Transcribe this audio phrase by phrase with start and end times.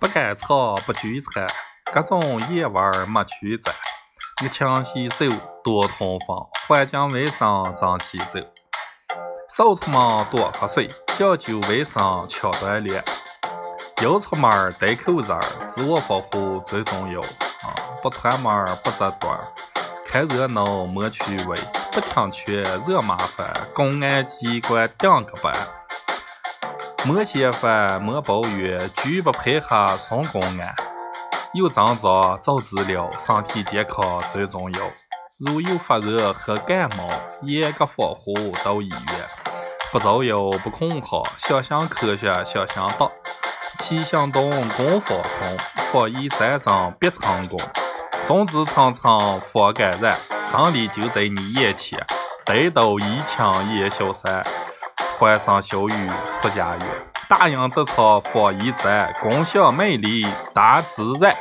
[0.00, 1.48] 不赶草不聚餐，
[1.92, 3.74] 各种野味儿没去沾。
[4.40, 5.24] 我勤洗手，
[5.64, 8.38] 多通风，环境卫生争气走。
[9.48, 10.88] 少出门多喝水，
[11.18, 13.02] 讲究卫生强锻炼。
[14.00, 17.20] 要出门戴口罩，自我保护最重要。
[17.20, 19.52] 啊，不串门不扎堆儿，
[20.06, 21.58] 看热闹莫趣味，
[21.90, 25.52] 不听劝惹麻烦，公安机关顶个班。
[27.04, 30.74] 莫嫌烦莫抱怨，拒不配合送公安。
[31.54, 34.80] 有症状早治疗，身体健康最重要。
[35.38, 37.08] 如有发热和感冒，
[37.42, 39.26] 严格防护到医院。
[39.92, 43.10] 不造谣不恐吓，相信科学相信党。
[43.78, 45.56] 齐行动共防控，
[45.92, 47.58] 防疫战争必成功。
[48.24, 52.04] 众志成城防感染，胜利就在你眼前。
[52.44, 54.44] 待到疫情也消散，
[55.18, 56.86] 欢声笑语出家园。
[57.28, 61.36] 打赢这场防疫战，共享美丽大自然。